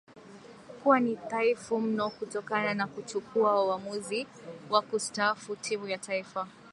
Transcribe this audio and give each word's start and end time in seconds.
kuwa 0.83 0.99
ni 0.99 1.15
thaifu 1.15 1.81
mno 1.81 2.09
kutokana 2.09 2.73
na 2.73 2.87
kuchukua 2.87 3.65
wamuzi 3.67 4.27
wa 4.69 4.81
kustaafu 4.81 5.55
timu 5.55 5.87
ya 5.87 5.97
taifa 5.97 6.47